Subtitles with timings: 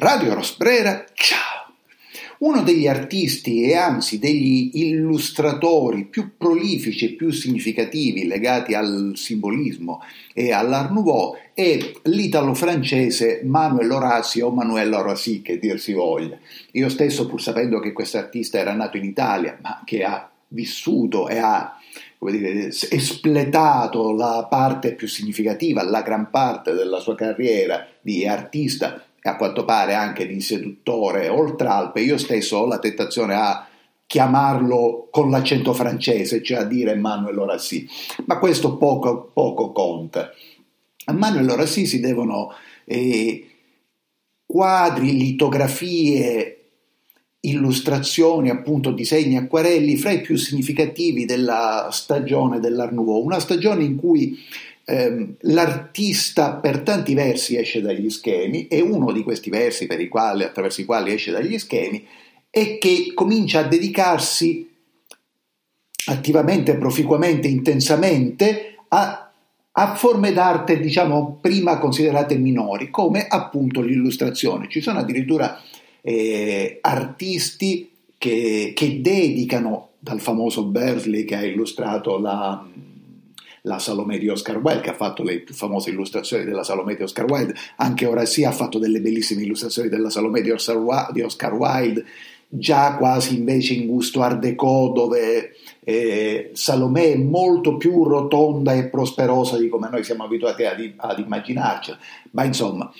[0.00, 1.74] Radio Rosbrera, ciao!
[2.38, 10.02] Uno degli artisti e anzi degli illustratori più prolifici e più significativi legati al simbolismo
[10.32, 16.38] e all'Art Nouveau è l'italo-francese Manuel Orazio o Manuel Orasi, che dir si voglia.
[16.70, 21.28] Io stesso, pur sapendo che questo artista era nato in Italia, ma che ha vissuto
[21.28, 21.78] e ha
[22.16, 29.04] come dire, espletato la parte più significativa, la gran parte della sua carriera di artista
[29.22, 33.66] a quanto pare anche di seduttore oltralpe, io stesso ho la tentazione a
[34.06, 37.88] chiamarlo con l'accento francese, cioè a dire Manuel Orassi,
[38.24, 40.30] ma questo poco, poco conta.
[41.04, 42.52] A Manuel Orassi si devono
[42.84, 43.46] eh,
[44.44, 46.60] quadri, litografie,
[47.42, 53.96] illustrazioni, appunto disegni, acquarelli fra i più significativi della stagione dell'Art Nouveau, una stagione in
[53.96, 54.36] cui
[54.90, 60.42] ehm, l'artista per tanti versi esce dagli schemi e uno di questi versi i quali,
[60.42, 62.04] attraverso i quali esce dagli schemi
[62.50, 64.68] è che comincia a dedicarsi
[66.06, 69.30] attivamente, proficuamente, intensamente a,
[69.70, 74.68] a forme d'arte, diciamo, prima considerate minori, come appunto l'illustrazione.
[74.68, 75.62] Ci sono addirittura
[76.02, 82.66] eh, artisti che, che dedicano, dal famoso Bersley che ha illustrato la
[83.62, 87.02] la Salomè di Oscar Wilde, che ha fatto le più famose illustrazioni della Salomè di
[87.02, 92.04] Oscar Wilde, anche ora sì ha fatto delle bellissime illustrazioni della Salomè di Oscar Wilde,
[92.52, 98.88] già quasi invece in gusto art déco dove eh, Salomè è molto più rotonda e
[98.88, 101.98] prosperosa di come noi siamo abituati ad, ad immaginarcela,
[102.32, 102.92] ma insomma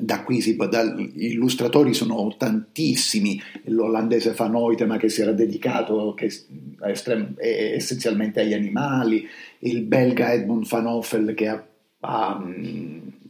[0.00, 6.14] da qui si da, gli illustratori sono tantissimi, l'olandese Van Hoytema che si era dedicato
[6.14, 6.32] che,
[6.82, 9.26] estrem, essenzialmente agli animali,
[9.60, 11.64] il belga Edmund Van Hoffel che ha,
[12.00, 12.44] ha,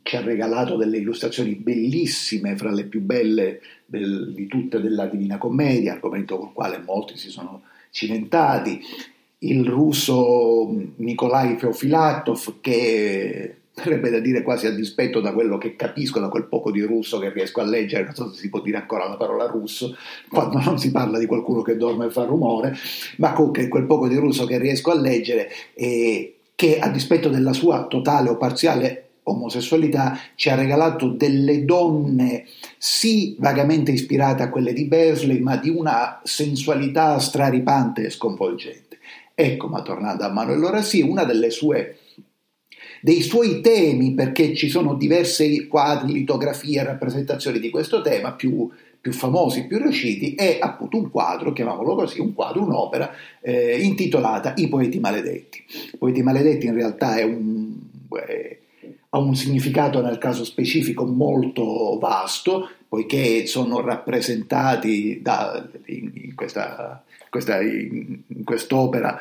[0.02, 5.38] ci ha regalato delle illustrazioni bellissime, fra le più belle del, di tutte della Divina
[5.38, 8.80] Commedia, argomento con il quale molti si sono cimentati,
[9.42, 16.20] il russo Nikolai Feofilatov che sarebbe da dire quasi a dispetto da quello che capisco,
[16.20, 18.76] da quel poco di russo che riesco a leggere, non so se si può dire
[18.76, 19.96] ancora la parola russo,
[20.28, 22.76] quando non si parla di qualcuno che dorme e fa rumore,
[23.16, 27.52] ma comunque quel poco di russo che riesco a leggere e che a dispetto della
[27.52, 34.72] sua totale o parziale omosessualità ci ha regalato delle donne sì vagamente ispirate a quelle
[34.72, 38.98] di Bersley, ma di una sensualità straripante e sconvolgente.
[39.34, 41.96] Ecco, ma tornando a Manuel Orasi, una delle sue
[43.00, 48.68] dei suoi temi, perché ci sono diversi quadri, litografie, rappresentazioni di questo tema più,
[49.00, 54.54] più famosi, più riusciti, è appunto un quadro, chiamiamolo così, un quadro, un'opera eh, intitolata
[54.56, 55.64] I poeti maledetti.
[55.92, 57.72] I poeti maledetti in realtà è un,
[58.26, 58.58] eh,
[59.10, 67.04] ha un significato nel caso specifico molto vasto, poiché sono rappresentati da, in, in questa
[67.30, 69.18] questa, in quest'opera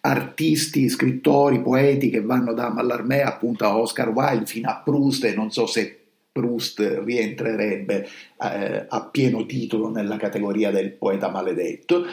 [0.00, 5.34] artisti, scrittori, poeti che vanno da Mallarmé appunto a Oscar Wilde fino a Proust e
[5.34, 6.00] non so se
[6.32, 8.08] Proust rientrerebbe
[8.42, 12.04] eh, a pieno titolo nella categoria del poeta maledetto.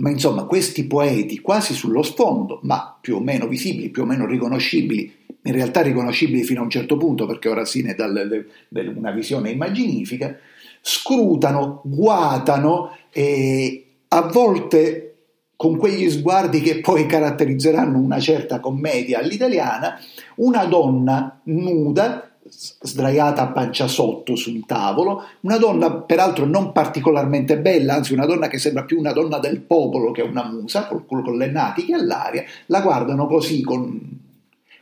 [0.00, 4.26] Ma insomma, questi poeti quasi sullo sfondo, ma più o meno visibili, più o meno
[4.26, 5.12] riconoscibili,
[5.42, 8.06] in realtà riconoscibili fino a un certo punto perché ora sì ne dà
[8.94, 10.36] una visione immaginifica,
[10.80, 15.04] scrutano, guatano e, a volte
[15.56, 19.98] con quegli sguardi che poi caratterizzeranno una certa commedia all'italiana,
[20.36, 27.58] una donna nuda, sdraiata a pancia sotto su un tavolo, una donna peraltro non particolarmente
[27.58, 31.04] bella, anzi una donna che sembra più una donna del popolo che una musa, con,
[31.06, 34.17] con le natiche all'aria, la guardano così con,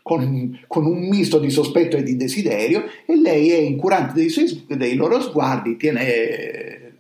[0.07, 4.65] con, con, un misto di sospetto e di desiderio e lei è incurante dei, suoi,
[4.69, 6.95] dei loro sguardi, tiene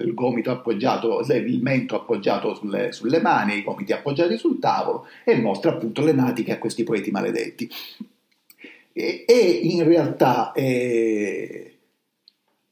[0.00, 5.36] il gomito appoggiato, il mento appoggiato sulle, sulle mani, i gomiti appoggiati sul tavolo e
[5.36, 7.70] mostra appunto le natiche a questi poeti maledetti.
[8.92, 11.74] E, e in realtà eh,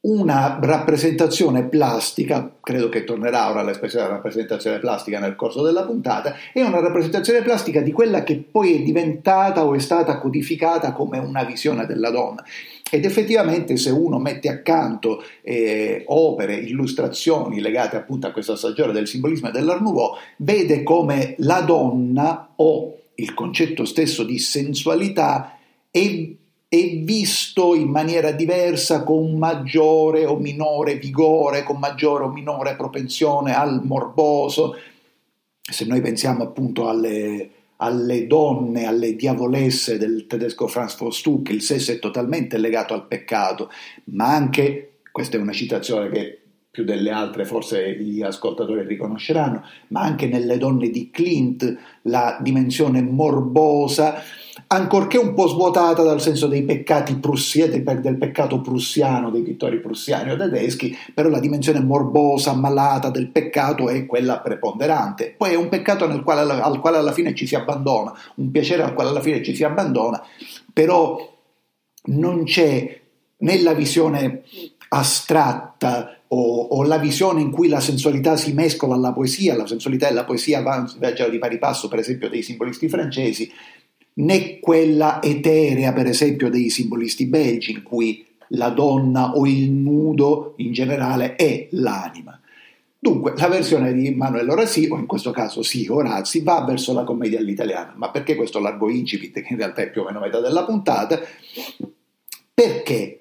[0.01, 6.61] una rappresentazione plastica, credo che tornerà ora l'espressione rappresentazione plastica nel corso della puntata, è
[6.61, 11.43] una rappresentazione plastica di quella che poi è diventata o è stata codificata come una
[11.43, 12.45] visione della donna.
[12.89, 19.07] Ed effettivamente se uno mette accanto eh, opere, illustrazioni legate appunto a questa stagione del
[19.07, 25.57] simbolismo e dell'Art Nouveau, vede come la donna o il concetto stesso di sensualità
[25.91, 26.37] è
[26.69, 33.55] è visto in maniera diversa con maggiore o minore vigore, con maggiore o minore propensione
[33.55, 34.75] al morboso.
[35.59, 41.63] Se noi pensiamo appunto alle, alle donne, alle diavolesse del tedesco Franz von Stuck, il
[41.63, 43.71] sesso è totalmente legato al peccato,
[44.05, 46.38] ma anche, questa è una citazione che
[46.71, 53.01] più delle altre forse gli ascoltatori riconosceranno, ma anche nelle donne di Clint la dimensione
[53.01, 54.21] morbosa,
[54.67, 60.29] ancorché un po' svuotata dal senso dei peccati prussiani, del peccato prussiano, dei pittori prussiani
[60.29, 65.33] o tedeschi, però la dimensione morbosa, malata del peccato è quella preponderante.
[65.35, 68.93] Poi è un peccato quale, al quale alla fine ci si abbandona, un piacere al
[68.93, 70.21] quale alla fine ci si abbandona,
[70.71, 71.35] però
[72.05, 73.01] non c'è
[73.37, 74.43] nella visione
[74.89, 80.07] astratta o, o, la visione in cui la sensualità si mescola alla poesia, la sensualità
[80.07, 80.61] e la poesia
[80.97, 83.51] viaggiano di pari passo, per esempio, dei simbolisti francesi,
[84.13, 90.53] né quella eterea, per esempio, dei simbolisti belgi, in cui la donna o il nudo
[90.57, 92.39] in generale è l'anima.
[93.01, 97.05] Dunque, la versione di Manuel Orasi, o in questo caso sì, Orazzi, va verso la
[97.05, 97.93] commedia all'italiana.
[97.95, 101.19] Ma perché questo largo incipit, che in realtà è più o meno metà della puntata?
[102.53, 103.18] Perché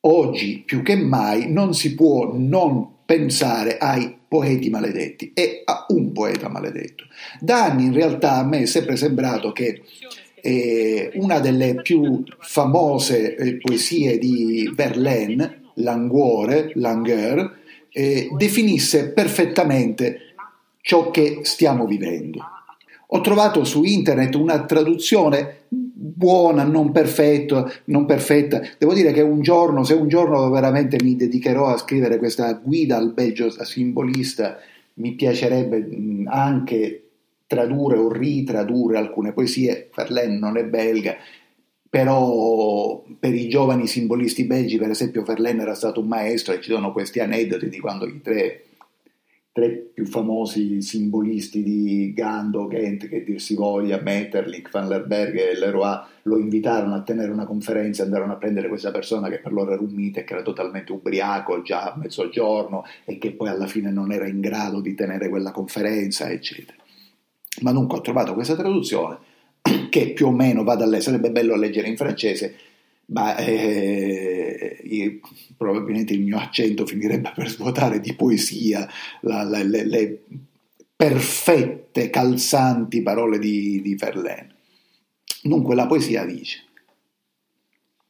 [0.00, 6.12] oggi più che mai non si può non pensare ai poeti maledetti e a un
[6.12, 7.04] poeta maledetto.
[7.40, 9.82] Da anni in realtà a me è sempre sembrato che
[10.40, 17.56] eh, una delle più famose eh, poesie di Verlaine, Languore, Langueur,
[17.90, 20.34] eh, definisse perfettamente
[20.82, 22.40] ciò che stiamo vivendo.
[23.08, 25.62] Ho trovato su internet una traduzione
[26.00, 28.62] buona, non, perfetto, non perfetta.
[28.78, 32.96] Devo dire che un giorno, se un giorno veramente mi dedicherò a scrivere questa guida
[32.96, 34.58] al belgio simbolista,
[34.94, 35.88] mi piacerebbe
[36.26, 37.02] anche
[37.48, 39.90] tradurre o ritradurre alcune poesie.
[39.94, 41.16] Verlaine non è belga,
[41.90, 46.70] però per i giovani simbolisti belgi, per esempio, Verlaine era stato un maestro e ci
[46.70, 48.67] sono questi aneddoti di quando i tre
[49.58, 55.58] tre più famosi simbolisti di Gando, Ghent, che dir si voglia, Metterlich, Van Lerberg e
[55.58, 59.72] Leroy, lo invitarono a tenere una conferenza, andarono a prendere questa persona che per loro
[59.72, 63.90] era un mite, che era totalmente ubriaco già a mezzogiorno e che poi alla fine
[63.90, 66.78] non era in grado di tenere quella conferenza, eccetera.
[67.62, 69.18] Ma dunque ho trovato questa traduzione
[69.90, 72.54] che più o meno va da sarebbe bello leggere in francese,
[73.08, 75.20] ma eh, io,
[75.56, 78.88] probabilmente il mio accento finirebbe per svuotare di poesia
[79.20, 80.22] la, la, le, le,
[80.94, 84.56] perfette, calzanti parole di, di Verlaine.
[85.42, 86.64] Dunque la poesia dice,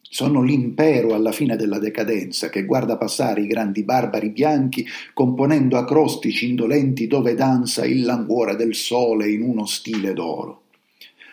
[0.00, 6.48] sono l'impero alla fine della decadenza che guarda passare i grandi barbari bianchi componendo acrostici
[6.48, 10.62] indolenti dove danza il languore del sole in uno stile d'oro.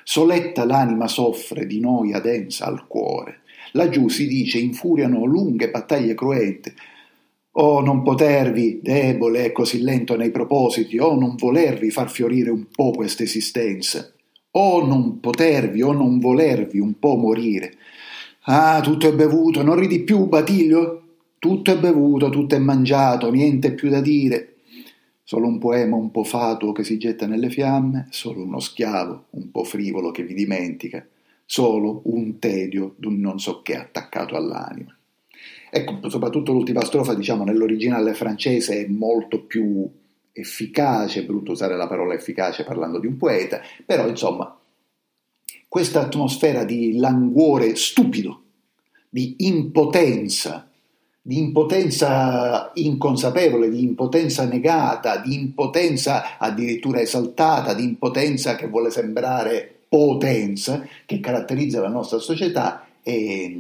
[0.04, 3.44] Soletta l'anima soffre, di noia densa al cuore
[3.76, 6.74] Laggiù si dice infuriano lunghe battaglie cruente.
[7.58, 12.68] O non potervi, debole e così lento nei propositi, o non volervi far fiorire un
[12.70, 14.12] po' questa esistenza,
[14.52, 17.74] o non potervi o non volervi un po' morire.
[18.44, 21.02] Ah, tutto è bevuto, non ridi più, Batiglio?
[21.38, 24.56] Tutto è bevuto, tutto è mangiato, niente più da dire.
[25.24, 29.52] Solo un poema un po' fatuo che si getta nelle fiamme, solo uno schiavo un
[29.52, 31.06] po' frivolo che vi dimentica
[31.46, 34.98] solo un tedio d'un non so che attaccato all'anima.
[35.70, 39.90] Ecco, soprattutto l'ultima strofa, diciamo, nell'originale francese è molto più
[40.32, 44.58] efficace, è brutto usare la parola efficace parlando di un poeta, però insomma,
[45.68, 48.42] questa atmosfera di languore stupido,
[49.10, 50.70] di impotenza,
[51.22, 59.75] di impotenza inconsapevole, di impotenza negata, di impotenza addirittura esaltata, di impotenza che vuole sembrare
[59.88, 63.52] potenza che caratterizza la nostra società è,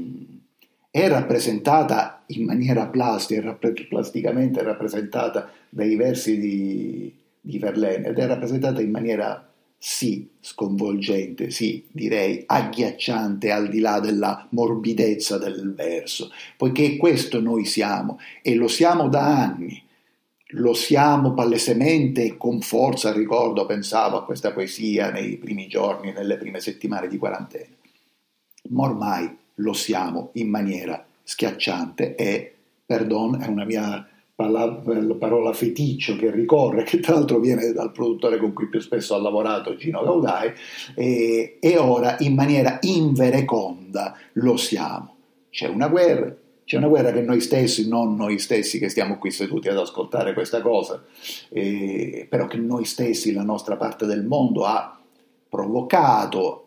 [0.89, 3.57] è rappresentata in maniera plastica,
[3.89, 11.85] plasticamente rappresentata dai versi di, di Verlaine ed è rappresentata in maniera sì sconvolgente, sì
[11.91, 18.67] direi agghiacciante al di là della morbidezza del verso, poiché questo noi siamo e lo
[18.67, 19.84] siamo da anni
[20.49, 26.37] lo siamo palesemente e con forza, ricordo, pensavo a questa poesia nei primi giorni, nelle
[26.37, 27.73] prime settimane di quarantena.
[28.69, 32.53] Ma ormai lo siamo in maniera schiacciante e,
[32.85, 38.53] perdon, è una mia parola feticcio che ricorre, che tra l'altro viene dal produttore con
[38.53, 40.51] cui più spesso ho lavorato, Gino Gaudai,
[40.93, 45.15] e, e ora in maniera invereconda lo siamo.
[45.49, 49.29] C'è una guerra, c'è una guerra che noi stessi, non noi stessi che stiamo qui
[49.29, 51.03] seduti ad ascoltare questa cosa,
[51.49, 54.99] eh, però che noi stessi, la nostra parte del mondo, ha
[55.47, 56.61] provocato.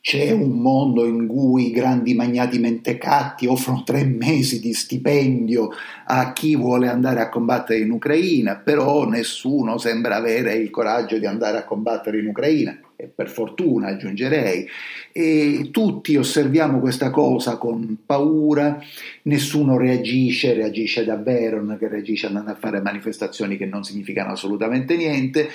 [0.00, 5.70] C'è un mondo in cui i grandi magnati mentecatti offrono tre mesi di stipendio
[6.06, 11.26] a chi vuole andare a combattere in Ucraina, però nessuno sembra avere il coraggio di
[11.26, 12.76] andare a combattere in Ucraina
[13.14, 14.66] per fortuna aggiungerei,
[15.12, 18.82] e tutti osserviamo questa cosa con paura,
[19.22, 24.96] nessuno reagisce, reagisce davvero, non che reagisce andando a fare manifestazioni che non significano assolutamente
[24.96, 25.48] niente,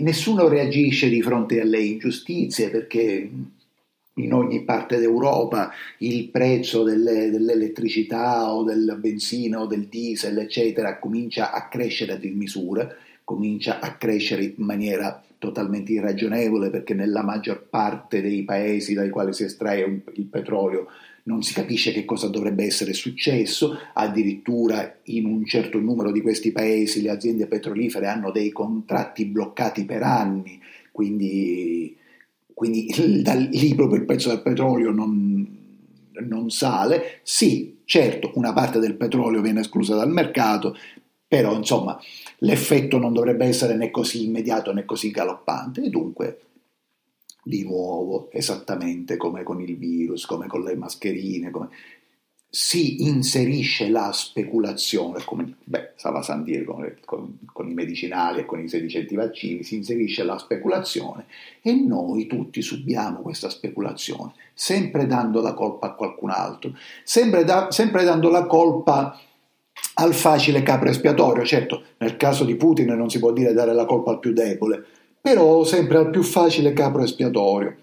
[0.00, 3.30] nessuno reagisce di fronte alle ingiustizie perché
[4.18, 10.98] in ogni parte d'Europa il prezzo delle, dell'elettricità o del benzina o del diesel, eccetera,
[10.98, 12.88] comincia a crescere a dismisura,
[13.28, 19.34] comincia a crescere in maniera totalmente irragionevole perché nella maggior parte dei paesi dai quali
[19.34, 20.86] si estrae il petrolio
[21.24, 26.52] non si capisce che cosa dovrebbe essere successo, addirittura in un certo numero di questi
[26.52, 30.58] paesi le aziende petrolifere hanno dei contratti bloccati per anni,
[30.90, 31.94] quindi,
[32.54, 32.86] quindi
[33.20, 35.46] da lì proprio il prezzo del petrolio non,
[36.26, 37.20] non sale.
[37.24, 40.74] Sì, certo, una parte del petrolio viene esclusa dal mercato,
[41.28, 42.00] però insomma
[42.38, 45.82] l'effetto non dovrebbe essere né così immediato né così galoppante.
[45.82, 46.40] E dunque
[47.44, 51.68] di nuovo esattamente come con il virus, come con le mascherine, come...
[52.48, 58.46] si inserisce la speculazione, come beh, stava a dire con, con, con, i medicinali e
[58.46, 61.26] con i sedicenti vaccini, si inserisce la speculazione
[61.60, 67.70] e noi tutti subiamo questa speculazione, sempre dando la colpa a qualcun altro, sempre, da,
[67.70, 69.18] sempre dando la colpa
[70.00, 71.44] al facile capro espiatorio.
[71.44, 74.84] Certo, nel caso di Putin non si può dire dare la colpa al più debole,
[75.20, 77.76] però sempre al più facile capro espiatorio,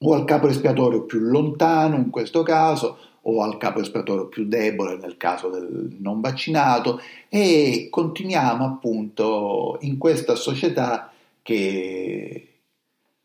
[0.00, 4.96] o al capo espiatorio più lontano in questo caso, o al capo espiatorio più debole
[4.96, 11.10] nel caso del non vaccinato, e continuiamo appunto in questa società
[11.42, 12.48] che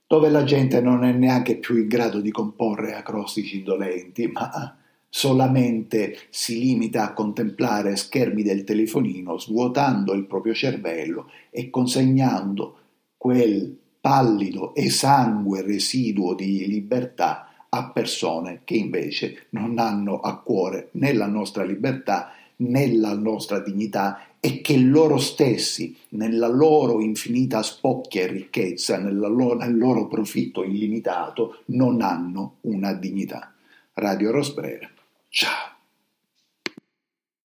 [0.05, 4.75] dove la gente non è neanche più in grado di comporre acrostici indolenti, ma
[5.13, 12.77] solamente si limita a contemplare schermi del telefonino, svuotando il proprio cervello e consegnando
[13.18, 21.13] quel pallido esangue residuo di libertà a persone che invece non hanno a cuore né
[21.13, 28.24] la nostra libertà né la nostra dignità e che loro stessi, nella loro infinita spocchia
[28.24, 33.53] e ricchezza, loro, nel loro profitto illimitato, non hanno una dignità.
[33.94, 34.89] Radio Rosbrera
[35.31, 35.70] Ciao.